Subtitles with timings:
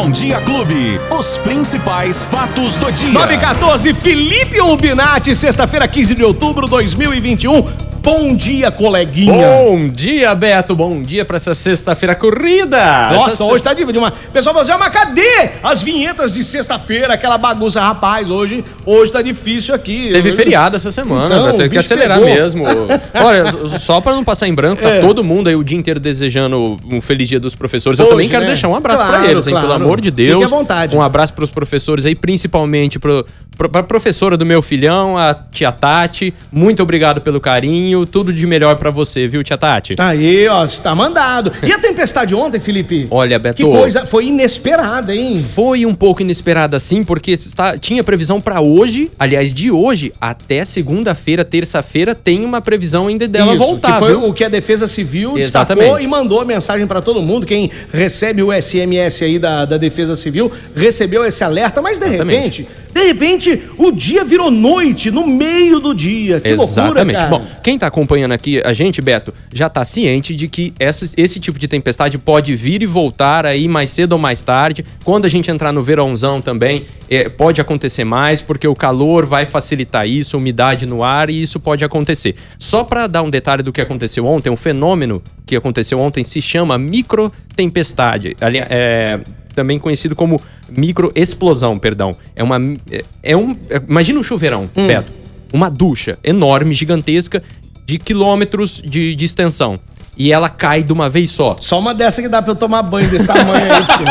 [0.00, 0.98] Bom Dia Clube.
[1.10, 3.12] Os principais fatos do dia.
[3.12, 7.89] 9 e 14, Felipe Urbinati, sexta-feira, 15 de outubro de 2021.
[8.02, 9.32] Bom dia, coleguinha.
[9.32, 10.74] Bom dia, Beto.
[10.74, 12.78] Bom dia pra essa sexta-feira corrida.
[13.12, 14.10] Nossa, Essa hoje tá de uma.
[14.32, 17.78] Pessoal, você, mas cadê as vinhetas de sexta-feira, aquela bagunça?
[17.80, 20.08] Rapaz, hoje, hoje tá difícil aqui.
[20.12, 21.62] Teve feriado essa semana, Então, Beto.
[21.64, 22.34] O que acelerar pegou.
[22.34, 22.64] mesmo.
[23.22, 25.00] Olha, só pra não passar em branco, tá É.
[25.00, 27.98] todo mundo aí o dia inteiro desejando um feliz dia dos professores.
[27.98, 28.46] Eu Hoje, também quero né?
[28.48, 29.52] deixar um abraço Claro, pra eles, hein?
[29.52, 29.66] claro.
[29.68, 30.44] Pelo amor de Fique Deus.
[30.44, 30.96] à vontade.
[30.96, 33.26] Um abraço pros professores aí, principalmente pro,
[33.68, 36.32] pra professora do meu filhão, a tia Tati.
[36.50, 38.06] Muito obrigado pelo carinho.
[38.06, 39.96] Tudo de melhor pra você, viu, tia Tati?
[39.96, 41.52] Tá aí, ó, está mandado.
[41.62, 43.06] E a tempestade ontem, Felipe?
[43.10, 43.56] Olha, Beto.
[43.56, 45.36] Que coisa, foi inesperada, hein?
[45.42, 50.64] Foi um pouco inesperada sim, porque está, tinha previsão pra hoje, aliás, de hoje até
[50.64, 54.24] segunda-feira, terça-feira, tem uma previsão ainda dela Isso, voltar, que foi viu?
[54.24, 55.84] o que a Defesa Civil Exatamente.
[55.84, 57.46] destacou e mandou a mensagem para todo mundo.
[57.46, 62.62] Quem recebe o SMS aí da, da Defesa Civil recebeu esse alerta, mas de Exatamente.
[62.62, 66.40] repente, de repente, o dia virou noite, no meio do dia.
[66.40, 67.16] Que Exatamente.
[67.18, 67.38] loucura.
[67.38, 71.38] Bom, quem tá acompanhando aqui a gente, Beto, já tá ciente de que essa- esse
[71.40, 74.84] tipo de tempestade pode vir e voltar aí mais cedo ou mais tarde.
[75.04, 79.44] Quando a gente entrar no verãozão também, é, pode acontecer mais, porque o calor vai
[79.46, 82.34] facilitar isso, umidade no ar, e isso pode acontecer.
[82.58, 86.40] Só para dar um detalhe do que aconteceu ontem, um fenômeno que aconteceu ontem se
[86.40, 88.36] chama microtempestade.
[88.40, 89.20] Ali, é,
[89.54, 90.40] também conhecido como
[90.76, 92.14] microexplosão, perdão.
[92.34, 92.56] É uma.
[92.90, 93.56] É, é um.
[93.68, 95.12] é- imagina um chuveirão, Beto.
[95.52, 97.42] Uma ducha enorme, gigantesca,
[97.86, 99.78] de quilômetros de, de extensão.
[100.16, 101.56] E ela cai de uma vez só.
[101.60, 103.84] Só uma dessa que dá pra eu tomar banho desse tamanho aí.
[103.86, 104.04] Porque,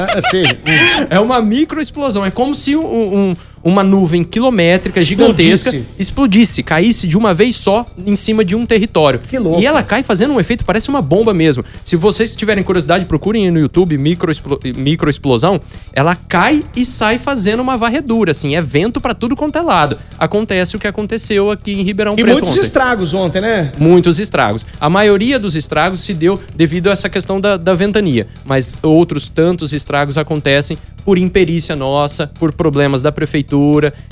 [0.00, 0.42] é, assim,
[1.10, 2.24] É uma microexplosão.
[2.24, 5.88] É como se um- um- uma nuvem quilométrica, gigantesca, Explodisse.
[5.98, 9.18] explodisse, caísse de uma vez só em cima de um território.
[9.20, 9.60] Que louco.
[9.60, 11.64] E ela cai fazendo um efeito, parece uma bomba mesmo.
[11.84, 15.60] Se vocês tiverem curiosidade, procurem aí no YouTube microexplo- microexplosão.
[15.92, 18.54] Ela cai e sai fazendo uma varredura, assim.
[18.54, 19.96] É vento pra tudo quanto é lado.
[20.18, 23.72] Acontece o que aconteceu aqui em Ribeirão e Preto muitos ontem estragos ontem, né?
[23.78, 24.64] muitos estragos.
[24.80, 29.28] A maioria dos estragos se deu devido a essa questão da, da ventania, mas outros
[29.30, 33.51] tantos estragos acontecem por imperícia nossa, por problemas da prefeitura,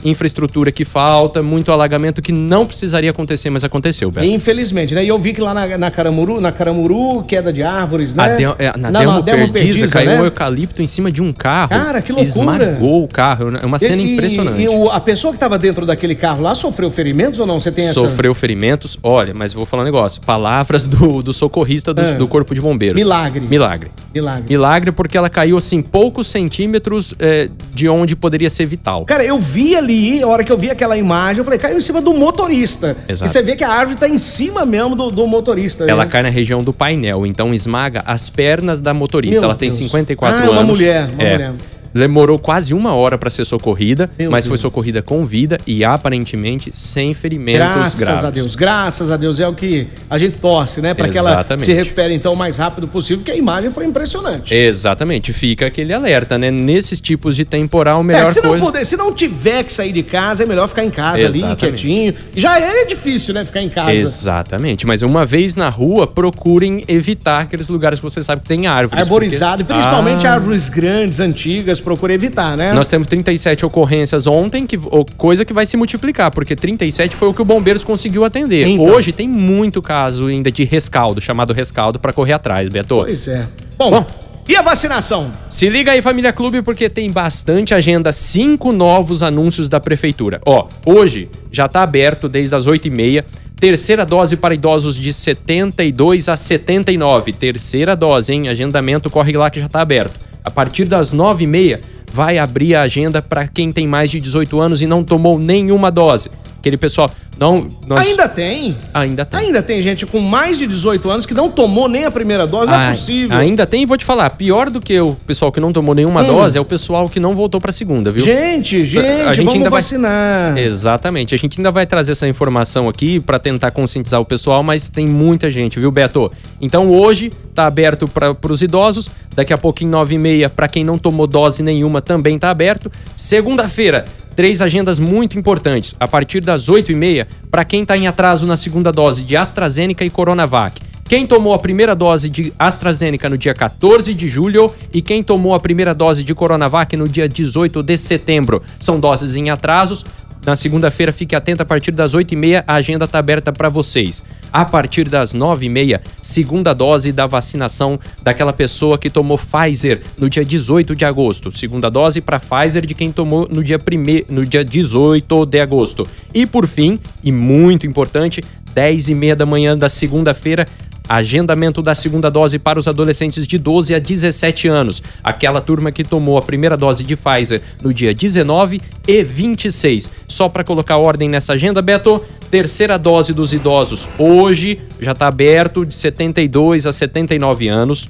[0.04, 4.26] infraestrutura que falta, muito alagamento que não precisaria acontecer, mas aconteceu, Beto.
[4.26, 5.04] Infelizmente, né?
[5.04, 8.36] E eu vi que lá na, na Caramuru, na Caramuru, queda de árvores, né?
[8.58, 10.20] É, na, na Delmo Perdiza, caiu né?
[10.20, 11.68] um eucalipto em cima de um carro.
[11.70, 12.28] Cara, que loucura.
[12.64, 13.56] Esmagou o carro.
[13.56, 14.62] É uma cena E- impressionante.
[14.62, 17.60] E, o- a pessoa que estava dentro daquele carro lá sofreu ferimentos ou não?
[17.60, 17.94] Você tem essa...
[17.94, 18.98] Sofreu ferimentos.
[19.02, 20.20] Olha, mas vou falar um negócio.
[20.22, 22.14] Palavras do, do socorrista do, É.
[22.14, 22.96] do Corpo de Bombeiros.
[22.96, 23.46] Milagre.
[23.46, 23.90] Milagre.
[24.14, 24.44] Milagre.
[24.48, 29.04] Milagre porque ela caiu assim poucos centímetros é, de onde poderia ser vital.
[29.04, 31.80] Cara, eu vi ali, a hora que eu vi aquela imagem, eu falei, caiu em
[31.80, 32.96] cima do motorista.
[33.08, 33.30] Exato.
[33.30, 35.84] E você vê que a árvore tá em cima mesmo do, do motorista.
[35.84, 36.10] Ela né?
[36.10, 39.40] cai na região do painel, então esmaga as pernas da motorista.
[39.40, 39.78] Meu ela tem Deus.
[39.78, 40.52] 54 Ah, anos.
[40.54, 41.32] uma mulher, uma É.
[41.32, 41.52] mulher.
[41.92, 44.60] Demorou quase uma hora para ser socorrida, Meu mas foi Deus.
[44.60, 48.24] socorrida com vida e aparentemente sem ferimentos Graças graves.
[48.24, 49.40] a Deus, graças a Deus.
[49.40, 50.94] É o que a gente torce, né?
[50.94, 54.54] Pra que ela se recupere então o mais rápido possível, porque a imagem foi impressionante.
[54.54, 56.50] Exatamente, fica aquele alerta, né?
[56.50, 58.64] Nesses tipos de temporal, melhor É, se não, coisa.
[58.64, 61.56] puder, se não tiver que sair de casa, é melhor ficar em casa ali, Exatamente.
[61.56, 62.14] quietinho.
[62.36, 63.44] Já é difícil, né?
[63.44, 63.92] Ficar em casa.
[63.92, 68.66] Exatamente, mas uma vez na rua, procurem evitar aqueles lugares que você sabe que tem
[68.66, 69.04] árvores.
[69.04, 70.32] Arborizado, porque- principalmente Ah.
[70.34, 72.72] árvores grandes, antigas, procura evitar, né?
[72.72, 74.78] Nós temos 37 ocorrências ontem, que,
[75.16, 78.66] coisa que vai se multiplicar, porque 37 foi o que o Bombeiros conseguiu atender.
[78.66, 78.84] Então.
[78.84, 82.96] Hoje tem muito caso ainda de rescaldo, chamado rescaldo, para correr atrás, Beto.
[82.96, 83.46] Pois é.
[83.76, 84.06] Bom, Bom.
[84.48, 85.30] e a vacinação?
[85.48, 90.40] Se liga aí, Família Clube, porque tem bastante agenda, cinco novos anúncios da Prefeitura.
[90.46, 93.24] Ó, hoje já tá aberto desde as 8h30.
[93.60, 97.34] Terceira dose para idosos de 72 a 79.
[97.34, 98.48] Terceira dose, hein?
[98.48, 100.29] Agendamento corre lá que já tá aberto.
[100.44, 101.80] A partir das 9h30
[102.12, 105.90] vai abrir a agenda para quem tem mais de 18 anos e não tomou nenhuma
[105.90, 106.30] dose.
[106.58, 107.66] Aquele pessoal, não.
[107.86, 108.06] Nós...
[108.06, 108.76] Ainda tem.
[108.92, 109.40] Ainda tem.
[109.40, 112.66] Ainda tem gente com mais de 18 anos que não tomou nem a primeira dose.
[112.70, 113.36] Não é possível.
[113.38, 116.22] Ainda tem, e vou te falar, pior do que o pessoal que não tomou nenhuma
[116.22, 116.26] Hum.
[116.26, 118.22] dose é o pessoal que não voltou pra segunda, viu?
[118.24, 120.58] Gente, gente, A gente vamos ainda vai- vacinar.
[120.58, 121.34] Exatamente.
[121.34, 125.06] A gente ainda vai trazer essa informação aqui pra tentar conscientizar o pessoal, mas tem
[125.06, 126.30] muita gente, viu, Beto?
[126.60, 130.84] Então hoje tá aberto para os idosos, daqui a pouquinho, 9 e meia, para quem
[130.84, 132.90] não tomou dose nenhuma, também tá aberto.
[133.16, 134.04] Segunda-feira,
[134.40, 135.94] três agendas muito importantes.
[136.00, 139.36] A partir das 8 e meia, para quem tá em atraso na segunda dose de
[139.36, 140.80] AstraZeneca e Coronavac.
[141.06, 145.54] Quem tomou a primeira dose de AstraZeneca no dia 14 de julho e quem tomou
[145.54, 148.62] a primeira dose de Coronavac no dia 18 de setembro.
[148.78, 150.06] São doses em atrasos.
[150.44, 154.24] Na segunda-feira, fique atento a partir das 8h30, a agenda está aberta para vocês.
[154.50, 160.44] A partir das 9h30, segunda dose da vacinação daquela pessoa que tomou Pfizer no dia
[160.44, 161.52] 18 de agosto.
[161.52, 164.24] Segunda dose para Pfizer de quem tomou no dia, prime...
[164.30, 166.08] no dia 18 de agosto.
[166.32, 168.42] E por fim, e muito importante,
[168.74, 170.66] 10h30 da manhã da segunda-feira,
[171.10, 176.04] agendamento da segunda dose para os adolescentes de 12 a 17 anos, aquela turma que
[176.04, 180.08] tomou a primeira dose de Pfizer no dia 19 e 26.
[180.28, 185.84] Só para colocar ordem nessa agenda, Beto, terceira dose dos idosos hoje já está aberto
[185.84, 188.08] de 72 a 79 anos.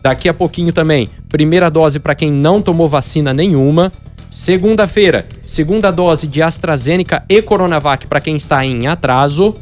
[0.00, 3.90] Daqui a pouquinho também, primeira dose para quem não tomou vacina nenhuma.
[4.30, 9.54] Segunda-feira, segunda dose de AstraZeneca e Coronavac para quem está em atraso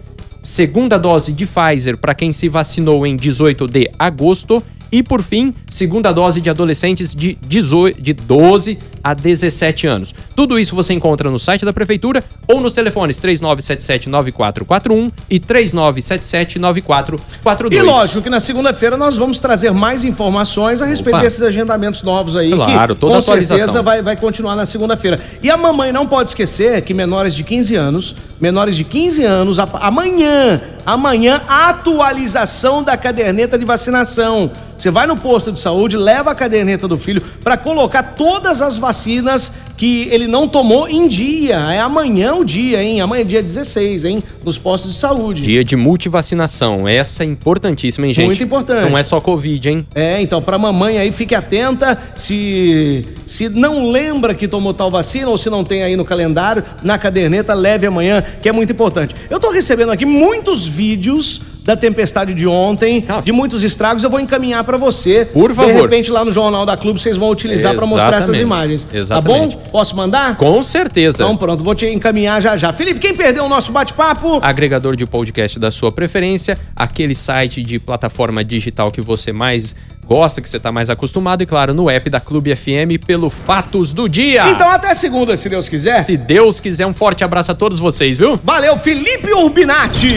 [0.46, 4.62] segunda dose de Pfizer para quem se vacinou em 18 de agosto
[4.92, 10.14] e, por fim, segunda dose de adolescentes de, 18, de 12 a 17 anos.
[10.34, 17.72] Tudo isso você encontra no site da Prefeitura ou nos telefones 3977-9441 e 3977-9442.
[17.72, 21.24] E lógico que na segunda-feira nós vamos trazer mais informações a respeito Opa.
[21.24, 22.50] desses agendamentos novos aí.
[22.50, 23.58] Claro, que, toda com atualização.
[23.58, 25.20] certeza vai, vai continuar na segunda-feira.
[25.42, 29.58] E a mamãe não pode esquecer que menores de 15 anos, menores de 15 anos,
[29.58, 34.50] amanhã, amanhã, atualização da caderneta de vacinação.
[34.76, 38.76] Você vai no posto de saúde, leva a caderneta do filho para colocar todas as
[38.76, 41.56] vacinas que ele não tomou em dia.
[41.72, 43.00] É amanhã o dia, hein?
[43.00, 44.22] Amanhã é dia 16, hein?
[44.44, 45.42] Nos postos de saúde.
[45.42, 46.88] Dia de multivacinação.
[46.88, 48.26] Essa é importantíssima, hein, gente?
[48.26, 48.88] Muito importante.
[48.88, 49.86] Não é só Covid, hein?
[49.94, 51.98] É, então, pra mamãe aí, fique atenta.
[52.14, 56.64] Se, se não lembra que tomou tal vacina ou se não tem aí no calendário,
[56.82, 59.14] na caderneta, leve amanhã, que é muito importante.
[59.30, 63.20] Eu tô recebendo aqui muitos vídeos da tempestade de ontem, ah.
[63.20, 65.24] de muitos estragos, eu vou encaminhar para você.
[65.24, 65.74] Por favor.
[65.74, 68.86] De repente lá no Jornal da Clube vocês vão utilizar para mostrar essas imagens.
[68.92, 69.56] Exatamente.
[69.56, 69.70] Tá bom?
[69.72, 70.36] Posso mandar?
[70.36, 71.24] Com certeza.
[71.24, 72.72] Então pronto, vou te encaminhar já já.
[72.72, 74.38] Felipe, quem perdeu o nosso bate-papo?
[74.40, 79.74] Agregador de podcast da sua preferência, aquele site de plataforma digital que você mais
[80.06, 83.92] gosta, que você está mais acostumado, e claro, no app da Clube FM pelo Fatos
[83.92, 84.48] do Dia.
[84.50, 86.04] Então até segunda, se Deus quiser.
[86.04, 88.38] Se Deus quiser, um forte abraço a todos vocês, viu?
[88.44, 90.16] Valeu, Felipe Urbinati.